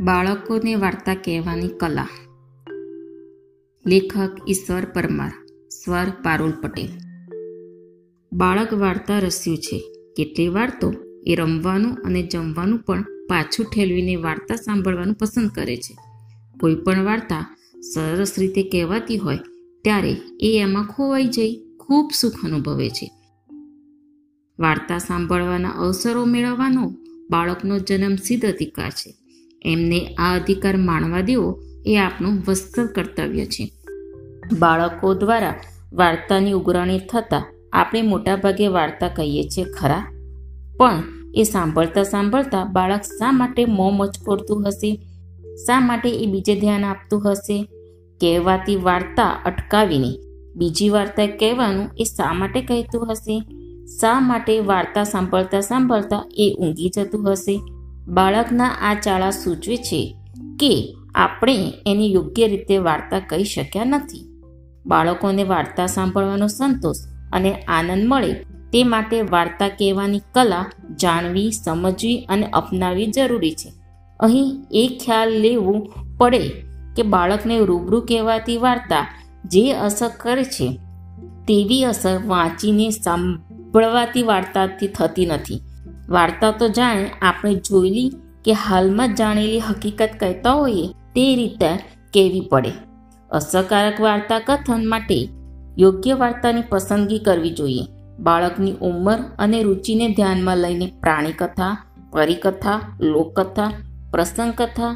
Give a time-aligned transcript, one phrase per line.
[0.00, 2.08] બાળકોને વાર્તા કહેવાની કલા.
[3.86, 5.32] લેખક ઈશ્વર પરમાર,
[5.68, 6.88] સ્વર પારુલ પટેલ.
[8.32, 9.78] બાળક વાર્તા રસ્યું છે.
[10.16, 10.92] કેટલી વાર તો
[11.26, 15.96] એ રમવાનું અને જમવાનું પણ પાછું ઠેલવીને વાર્તા સાંભળવાનું પસંદ કરે છે.
[16.60, 17.56] કોઈ પણ વાર્તા
[17.94, 19.38] સરસ રીતે કહેવાતી હોય,
[19.84, 23.10] ત્યારે એ એમાં ખોવાઈ જઈ ખૂબ સુખ અનુભવે છે.
[24.58, 26.94] વાર્તા સાંભળવાના અવસરો મેળવવાનો
[27.30, 29.19] બાળકનો જન્મ સિદ્ધ અધિકાર છે.
[29.62, 33.72] એમને આ અધિકાર માણવા દેવો એ આપણું વસ્તર કર્તવ્ય છે.
[34.58, 35.54] બાળકો દ્વારા
[35.92, 40.04] વાર્તાની ઉઘરાણી થતાં આપણે મોટાભાગે વાર્તા કહીએ છીએ ખરા.
[40.76, 41.02] પણ
[41.34, 44.96] એ સાંભળતા સાંભળતા બાળક શા માટે મોં મચકોડતું હશે?
[45.66, 47.62] શા માટે એ બીજે ધ્યાન આપતું હશે?
[48.20, 50.18] કહેવાતી વાર્તા અટકાવીને
[50.56, 53.42] બીજી વાર્તા કહેવાનું એ શા માટે કહેતું હશે?
[54.00, 57.60] શા માટે વાર્તા સાંભળતા સાંભળતા એ ઊંઘી જતું હશે?
[58.10, 60.00] બાળકના આ ચાળા સૂચવે છે
[60.60, 60.72] કે
[61.14, 64.24] આપણે એની યોગ્ય રીતે વાર્તા કહી શક્યા નથી.
[64.86, 66.96] બાળકોને વાર્તા સાંભળવાનો સંતોષ
[67.32, 68.32] અને આનંદ મળે
[68.72, 70.64] તે માટે વાર્તા કહેવાની કલા
[71.00, 73.70] જાણવી, સમજવી અને અપનાવવી જરૂરી છે.
[74.20, 75.78] અહીં એ ખ્યાલ લેવું
[76.18, 76.42] પડે
[76.96, 79.06] કે બાળકને રૂબરૂ કહેવાતી વાર્તા
[79.44, 80.68] જે અસર કરે છે,
[81.48, 85.60] તેવી અસર વાંચીને સાંભળવાતી વાર્તાથી થતી નથી.
[86.10, 88.08] વાર્તા તો જાણે આપણે જોયેલી
[88.44, 91.70] કે હાલમાં જાણેલી હકીકત કહેતા હોઈએ તે રીતે
[92.14, 92.72] કહેવી પડે.
[93.30, 95.18] અસરકારક વાર્તા કથન માટે
[95.78, 97.84] યોગ્ય વાર્તાની પસંદગી કરવી જોઈએ.
[98.18, 101.74] બાળકની ઉંમર અને રુચિને ધ્યાનમાં લઈને પ્રાણી કથા
[102.12, 103.70] પરિકથા, લોકકથા
[104.10, 104.92] પ્રસંગ કથા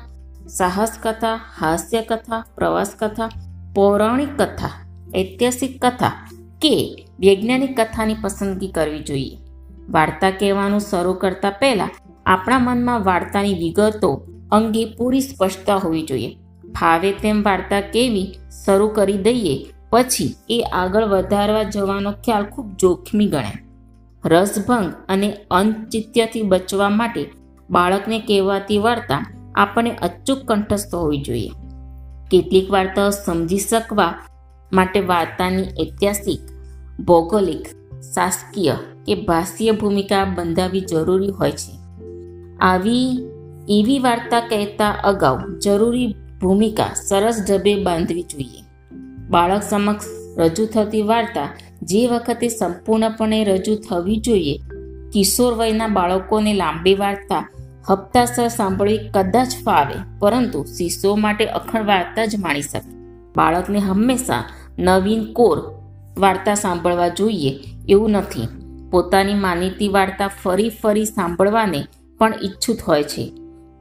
[0.49, 3.31] સાહસ કથા હાસ્ય કથા પ્રવાસ કથા
[3.75, 4.75] પૌરાણિક કથા,
[5.17, 6.15] ઐતિહાસિક કથા
[6.63, 6.75] કે
[7.21, 9.44] વૈજ્ઞાનિક કથાની પસંદગી કરવી જોઈએ.
[9.91, 11.89] વાર્તા કહેવાનું શરૂ કરતા પહેલા
[12.27, 16.37] આપણા મનમાં વાર્તાની વિગતો અંગે પૂરી સ્પષ્ટતા હોવી જોઈએ.
[16.81, 18.35] ફાવે તેમ વાર્તા કેવી
[18.65, 23.65] શરૂ કરી દઈએ પછી એ આગળ વધારવા જવાનો ખ્યાલ ખૂબ જોખમી ગણાય.
[24.25, 27.31] રસભંગ અને અનચિત્યથી બચવા માટે
[27.71, 31.51] બાળકને કહેવાતી વાર્તા આપણને અચૂક કંઠસ્થ હોવી જોઈએ.
[32.31, 34.15] કેટલીક વાર્તાઓ સમજી શકવા
[34.73, 36.41] માટે વાર્તાની ઐતિહાસિક,
[37.01, 37.67] ભૌગોલિક,
[38.15, 41.79] શાસકીય કે ભાષ્ય ભૂમિકા બંધાવવી જરૂરી હોય છે.
[42.59, 43.29] આવી,
[43.69, 48.63] એવી વાર્તા કહેતા અગાઉ જરૂરી ભૂમિકા સરસ ઢબે બાંધવી જોઈએ.
[49.31, 50.05] બાળક સમક્ષ
[50.39, 51.49] રજૂ થતી વાર્તા
[51.83, 54.59] જે વખતે સંપૂર્ણપણે રજૂ થવી જોઈએ,
[55.13, 57.49] કિશોર વયના બાળકોને લાંબી વાર્તા,
[57.91, 62.95] હપ્તાસર સાંભળવી કદાચ ફાવે, પરંતુ શિશુઓ માટે અખંડ વાર્તા જ માણી શકે.
[63.37, 64.45] બાળકને હંમેશા
[64.79, 65.59] નવીન કોર
[66.19, 68.64] વાર્તા સાંભળવા જોઈએ એવું નથી.
[68.95, 71.87] પોતાની માનીતી વાર્તા ફરી ફરી સાંભળવાને
[72.19, 73.33] પણ ઈચ્છુત હોય છે.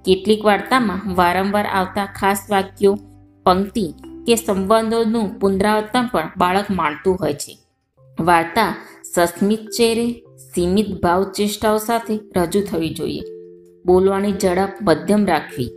[0.06, 3.00] કેટલીક વાર્તામાં વારંવાર આવતા ખાસ વાક્યો,
[3.44, 3.94] પંક્તિ
[4.28, 7.58] કે સંબંધોનું પુનરાવર્તન પણ બાળક માણતું હોય છે.
[8.20, 8.76] વાર્તા
[9.14, 13.22] સસ્મિત ચહેરે, સીમિત ભાવ ચેષ્ટાઓ સાથે રજૂ થવી જોઈએ.
[13.86, 15.72] બોલવાની ઝડપ મધ્યમ રાખવી.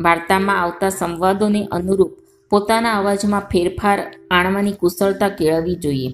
[0.00, 2.10] વાર્તામાં આવતા સંવાદોને અનુરૂપ
[2.50, 6.12] પોતાના અવાજમાં ફેરફાર આણવાની કુશળતા કેળવવી જોઈએ.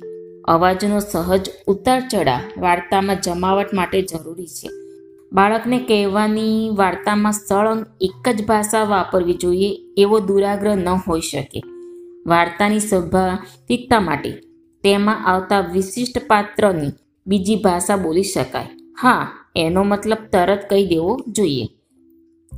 [0.49, 4.69] અવાજનો સહજ ઉતાર ચઢાવ વાર્તામાં જમાવટ માટે જરૂરી છે.
[5.33, 11.63] બાળકને કહેવાની વાર્તામાં સળંગ એક જ ભાષા વાપરવી જોઈએ એવો દુરાગ્રહ ન હોઈ શકે.
[12.27, 14.31] વાર્તાની સ્વાભાવિકતા માટે
[14.83, 16.93] તેમાં આવતા વિશિષ્ટ પાત્રની
[17.27, 18.67] બીજી ભાષા બોલી શકાય.
[19.03, 21.69] હા, એનો મતલબ તરત કહી દેવો જોઈએ.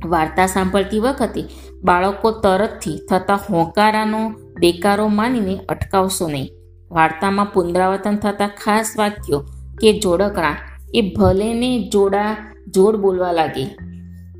[0.05, 1.43] વાર્તા સાંભળતી વખતે
[1.83, 6.58] બાળકો તરતથી થતા હોંકારાનો દેકારો માનીને અટકાવશો નહીં.
[6.91, 9.39] વાર્તામાં પુનરાવર્તન થતા ખાસ વાક્યો
[9.81, 10.55] કે જોડકણા
[10.93, 13.77] એ ભલેને જોડા જોડ બોલવા લાગે.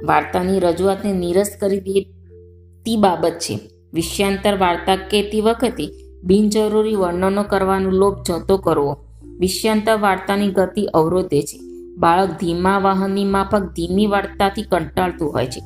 [0.06, 3.60] વાર્તાની રજૂઆતને નીરસ કરી દેતી બાબત છે.
[3.94, 5.90] વિષયાંતર વાર્તા કહેતી વખતે
[6.24, 9.06] બિનજરૂરી વર્ણનો કરવાનો લોભ જતો કરવો.
[9.40, 11.60] વિષયાંતર વાર્તાની ગતિ અવરોધે છે.
[11.98, 15.62] બાળક ધીમા વાહનની માફક ધીમી વાર્તાથી કંટાળતું હોય છે.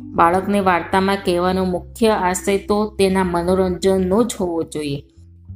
[0.00, 5.02] બાળકને વાર્તામાં કહેવાનો મુખ્ય આશય તો તેના મનોરંજનનો જ હોવો જોઈએ.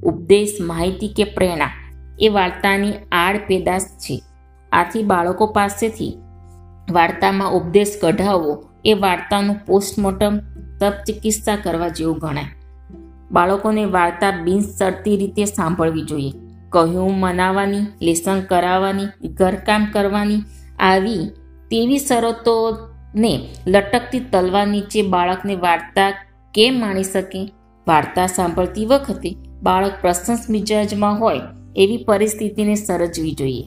[0.05, 1.71] ઉપદેશ માહિતી કે પ્રેરણા
[2.21, 4.23] એ વાર્તાની આડ પેદાશ છે.
[4.73, 6.19] આથી બાળકો પાસેથી
[6.91, 10.39] વાર્તામાં ઉપદેશ કઢાવવો એ વાર્તાનું પોસ્ટમોર્ટમ
[10.81, 12.45] તપ ચિકિત્સા કરવા જેવું ગણાય.
[13.31, 16.33] બાળકોને વાર્તા બિનસરતી રીતે સાંભળવી જોઈએ.
[16.69, 20.43] કહ્યું, મનાવવાની, લેસન કરાવવાની, ઘરકામ કરવાની
[20.79, 21.29] આવી
[21.71, 26.11] તેવી શરતોને લટકતી તલવાર નીચે બાળકને વાર્તા
[26.55, 27.53] કેમ માણી શકે?
[27.89, 31.41] વાર્તા સાંભળતી વખતે બાળક પ્રશંસ મિજાજમાં હોય
[31.77, 33.67] એવી પરિસ્થિતિને સર્જવી જોઈએ.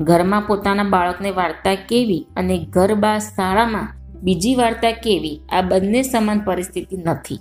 [0.00, 3.88] ઘરમાં પોતાના બાળકને વાર્તા કેવી અને ઘર બા શાળામાં
[4.22, 7.38] બીજી વાર્તા કેવી આ બંને સમાન પરિસ્થિતિ નથી.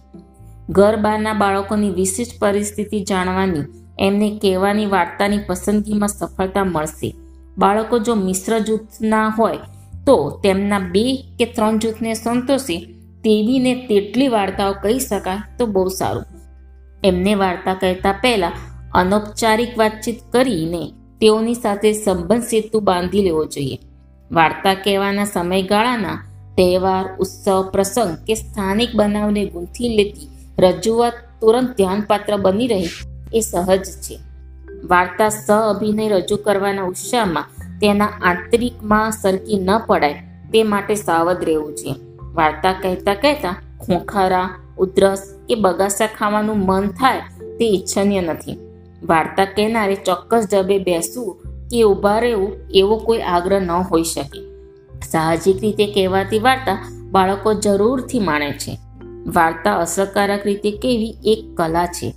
[0.69, 3.65] ઘર બહારના બાળકોની વિશિષ્ટ પરિસ્થિતિ જાણવાની
[4.00, 7.13] એમને કહેવાની વાર્તાની પસંદગીમાં સફળતા મળશે.
[7.57, 9.57] બાળકો જો મિશ્ર જૂથના હોય
[10.06, 11.06] તો તેમના બે
[11.39, 12.77] કે ત્રણ જૂથને સંતોષે
[13.24, 16.34] તેવી ને તેટલી વાર્તાઓ કહી શકાય તો બહુ સારું.
[17.06, 18.52] એમને વાર્તા કહેતા પહેલા
[18.94, 20.84] અનૌપચારિક વાતચીત કરીને
[21.22, 23.78] તેઓની સાથે સંબંધ સેતુ બાંધી લેવો જોઈએ.
[24.31, 26.18] વાર્તા કહેવાના સમયગાળાના
[26.57, 30.30] તહેવાર, ઉત્સવ, પ્રસંગ કે સ્થાનિક બનાવને ગૂંથી લેતી
[30.60, 32.88] રજૂઆત તુરંત ધ્યાનપાત્ર બની રહે
[33.34, 34.16] એ સહજ છે.
[34.88, 40.13] વાર્તા સહ અભિનય રજૂ કરવાના ઉત્સાહમાં તેના આંતરિકમાં સરકી ન પડાય
[40.54, 41.96] તે માટે સાવધ રહેવું છે
[42.34, 47.21] વાર્તા કહેતા કહેતા ખોખારા, ઉધરસ કે બગાસા ખાવાનું મન થાય
[47.59, 48.57] તે ઈચ્છનીય નથી.
[49.03, 51.38] વાર્તા કહેનારે ચોક્કસ ઢબે બેસવું
[51.71, 54.39] કે ઊભા રહેવું એવો કોઈ આગ્રહ ન હોઈ શકે.
[55.01, 56.77] સાહજિક રીતે કહેવાતી વાર્તા
[57.12, 58.77] બાળકો જરૂરથી માણે છે.
[59.36, 62.13] વાર્તા અસરકારક રીતે કેવી એક કલા છે.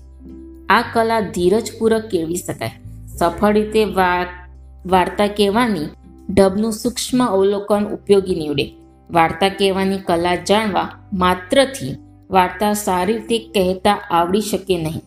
[0.68, 2.70] આ કલા ધીરજપૂર્વક કેળવી શકાય.
[3.18, 3.84] સફળ રીતે
[4.86, 5.86] વાર્તા કહેવાની
[6.34, 8.66] ઢબનું સૂક્ષ્મ અવલોકન ઉપયોગી નીવડે.
[9.10, 11.96] વાર્તા કહેવાની કલા જાણવા માત્રથી
[12.30, 15.02] વાર્તા સારી રીતે કહેતા આવડી શકે નહીં.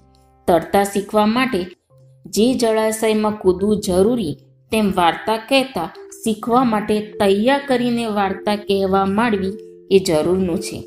[0.47, 1.61] તરતા શીખવા માટે
[2.25, 4.37] જે જળાશયમાં કૂદવું જરૂરી,
[4.71, 5.89] તેમ વાર્તા કહેતા
[6.23, 9.53] શીખવા માટે તૈયાર કરીને વાર્તા કહેવા માંડવી
[9.91, 10.83] એ જરૂરનું છે.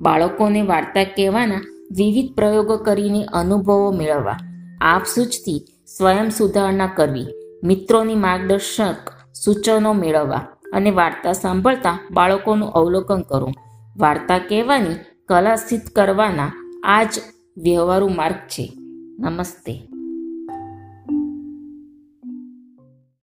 [0.00, 1.66] બાળકોને વાર્તા કહેવાના
[1.96, 4.38] વિવિધ પ્રયોગો કરીને અનુભવો મેળવવા,
[4.80, 5.64] આપ સૂચથી
[5.96, 7.26] સ્વયં સુધારણા કરવી,
[7.64, 13.54] મિત્રોની માર્ગદર્શક સૂચનો મેળવવા અને વાર્તા સાંભળતા બાળકોનું અવલોકન કરવું.
[13.98, 14.96] વાર્તા કહેવાની
[15.30, 16.52] કલા સિદ્ધ કરવાના
[16.84, 17.20] આ જ
[17.58, 18.72] વ્યવહારુ માર્ગ છે.
[19.20, 19.89] નમસ્તે.